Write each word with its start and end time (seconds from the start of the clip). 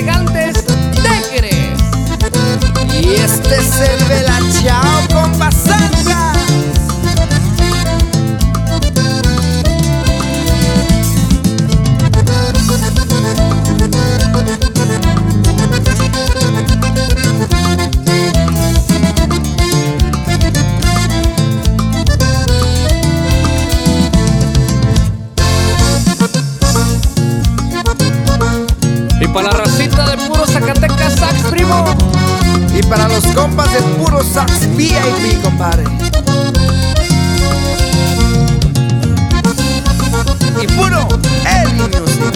elegantes 0.00 0.64
tigres. 0.92 1.78
Y 2.92 3.14
este 3.16 3.56
es 3.56 3.80
el 3.80 4.04
Vela 4.08 4.38
Chao 4.62 5.08
con 5.12 5.38
Basanga. 5.38 6.32
para 29.32 29.52
la 29.52 29.58
racita. 29.58 29.89
Zacatecas 30.46 31.14
Sax, 31.14 31.42
primo. 31.50 31.84
Y 32.74 32.82
para 32.82 33.08
los 33.08 33.24
compas 33.28 33.72
de 33.72 33.80
puro 33.98 34.22
Sax 34.22 34.68
VIP, 34.76 35.42
compadre. 35.42 35.84
Y 40.62 40.66
puro 40.66 41.08
El 41.46 41.74
Music. 41.74 42.34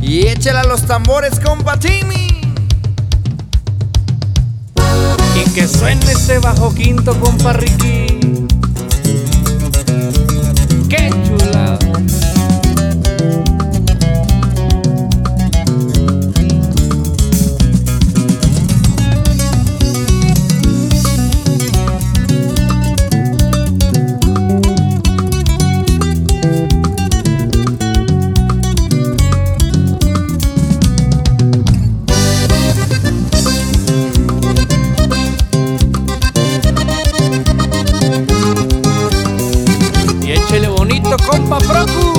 Y 0.00 0.26
échala 0.28 0.60
a 0.60 0.64
los 0.64 0.82
tambores, 0.82 1.40
compa 1.40 1.78
Timmy. 1.78 2.21
que 5.54 5.68
suene 5.68 6.00
ese 6.10 6.38
bajo 6.38 6.74
quinto 6.74 7.18
con 7.20 7.36
parriquí. 7.38 8.06
¡Qué 10.88 11.10
chula! 11.26 11.78
compa 41.26 41.60
Franco. 41.60 42.11